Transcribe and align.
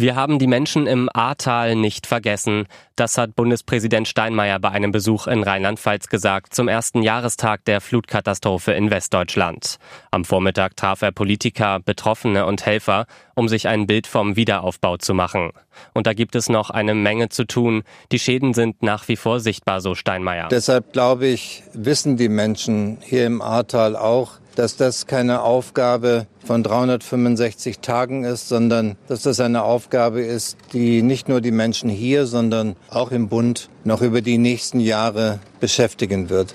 Wir 0.00 0.14
haben 0.14 0.38
die 0.38 0.46
Menschen 0.46 0.86
im 0.86 1.10
Ahrtal 1.12 1.74
nicht 1.74 2.06
vergessen. 2.06 2.68
Das 2.94 3.18
hat 3.18 3.34
Bundespräsident 3.34 4.06
Steinmeier 4.06 4.60
bei 4.60 4.70
einem 4.70 4.92
Besuch 4.92 5.26
in 5.26 5.42
Rheinland-Pfalz 5.42 6.06
gesagt, 6.06 6.54
zum 6.54 6.68
ersten 6.68 7.02
Jahrestag 7.02 7.64
der 7.64 7.80
Flutkatastrophe 7.80 8.70
in 8.70 8.92
Westdeutschland. 8.92 9.78
Am 10.12 10.24
Vormittag 10.24 10.76
traf 10.76 11.02
er 11.02 11.10
Politiker, 11.10 11.80
Betroffene 11.80 12.46
und 12.46 12.64
Helfer, 12.64 13.06
um 13.34 13.48
sich 13.48 13.66
ein 13.66 13.88
Bild 13.88 14.06
vom 14.06 14.36
Wiederaufbau 14.36 14.98
zu 14.98 15.14
machen. 15.14 15.50
Und 15.94 16.06
da 16.06 16.12
gibt 16.12 16.36
es 16.36 16.48
noch 16.48 16.70
eine 16.70 16.94
Menge 16.94 17.28
zu 17.28 17.44
tun. 17.44 17.82
Die 18.12 18.20
Schäden 18.20 18.54
sind 18.54 18.84
nach 18.84 19.08
wie 19.08 19.16
vor 19.16 19.40
sichtbar, 19.40 19.80
so 19.80 19.96
Steinmeier. 19.96 20.46
Deshalb 20.46 20.92
glaube 20.92 21.26
ich, 21.26 21.64
wissen 21.72 22.16
die 22.16 22.28
Menschen 22.28 22.98
hier 23.00 23.26
im 23.26 23.42
Ahrtal 23.42 23.96
auch, 23.96 24.34
dass 24.58 24.76
das 24.76 25.06
keine 25.06 25.42
Aufgabe 25.42 26.26
von 26.44 26.64
365 26.64 27.78
Tagen 27.78 28.24
ist, 28.24 28.48
sondern 28.48 28.96
dass 29.06 29.22
das 29.22 29.38
eine 29.38 29.62
Aufgabe 29.62 30.20
ist, 30.20 30.56
die 30.72 31.02
nicht 31.02 31.28
nur 31.28 31.40
die 31.40 31.52
Menschen 31.52 31.88
hier, 31.88 32.26
sondern 32.26 32.74
auch 32.90 33.12
im 33.12 33.28
Bund 33.28 33.70
noch 33.84 34.02
über 34.02 34.20
die 34.20 34.36
nächsten 34.36 34.80
Jahre 34.80 35.38
beschäftigen 35.60 36.28
wird 36.28 36.54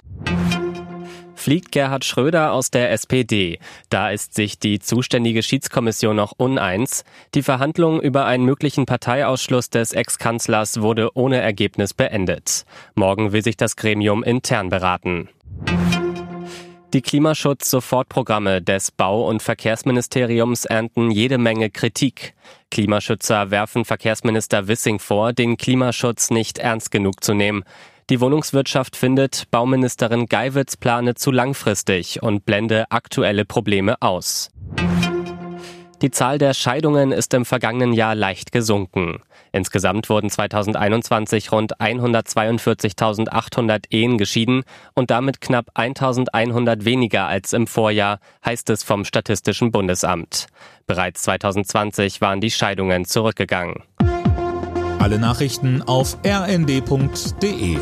fliegt 1.35 1.73
Gerhard 1.73 2.05
Schröder 2.05 2.53
aus 2.53 2.71
der 2.71 2.91
SPD. 2.91 3.59
Da 3.89 4.11
ist 4.11 4.33
sich 4.33 4.59
die 4.59 4.79
zuständige 4.79 5.43
Schiedskommission 5.43 6.15
noch 6.15 6.31
uneins. 6.37 7.03
Die 7.35 7.43
Verhandlung 7.43 7.99
über 7.99 8.23
einen 8.23 8.45
möglichen 8.45 8.85
Parteiausschluss 8.85 9.69
des 9.69 9.91
Ex-Kanzlers 9.91 10.79
wurde 10.79 11.09
ohne 11.15 11.41
Ergebnis 11.41 11.93
beendet. 11.93 12.63
Morgen 12.95 13.33
will 13.33 13.43
sich 13.43 13.57
das 13.57 13.75
Gremium 13.75 14.23
intern 14.23 14.69
beraten. 14.69 15.27
Die 16.93 17.01
Klimaschutz-Sofortprogramme 17.01 18.61
des 18.61 18.91
Bau- 18.91 19.27
und 19.27 19.41
Verkehrsministeriums 19.41 20.65
ernten 20.65 21.09
jede 21.09 21.39
Menge 21.39 21.71
Kritik. 21.71 22.35
Klimaschützer 22.69 23.49
werfen 23.49 23.83
Verkehrsminister 23.83 24.67
Wissing 24.67 24.99
vor, 24.99 25.33
den 25.33 25.57
Klimaschutz 25.57 26.29
nicht 26.29 26.59
ernst 26.59 26.91
genug 26.91 27.23
zu 27.23 27.33
nehmen. 27.33 27.63
Die 28.11 28.21
Wohnungswirtschaft 28.21 28.95
findet, 28.95 29.49
Bauministerin 29.49 30.27
Geiwitz 30.27 30.77
plane 30.77 31.15
zu 31.15 31.31
langfristig 31.31 32.21
und 32.21 32.45
blende 32.45 32.85
aktuelle 32.91 33.43
Probleme 33.43 33.99
aus. 33.99 34.51
Die 36.03 36.11
Zahl 36.11 36.37
der 36.37 36.53
Scheidungen 36.53 37.11
ist 37.13 37.33
im 37.33 37.45
vergangenen 37.45 37.93
Jahr 37.93 38.13
leicht 38.13 38.51
gesunken. 38.51 39.21
Insgesamt 39.53 40.09
wurden 40.09 40.29
2021 40.29 41.53
rund 41.53 41.79
142.800 41.79 43.85
Ehen 43.89 44.17
geschieden 44.17 44.63
und 44.95 45.11
damit 45.11 45.39
knapp 45.39 45.67
1.100 45.77 46.83
weniger 46.83 47.27
als 47.27 47.53
im 47.53 47.67
Vorjahr, 47.67 48.19
heißt 48.45 48.69
es 48.71 48.83
vom 48.83 49.05
Statistischen 49.05 49.71
Bundesamt. 49.71 50.47
Bereits 50.87 51.21
2020 51.21 52.19
waren 52.19 52.41
die 52.41 52.51
Scheidungen 52.51 53.05
zurückgegangen. 53.05 53.83
Alle 54.99 55.19
Nachrichten 55.19 55.83
auf 55.83 56.17
rnd.de 56.25 57.77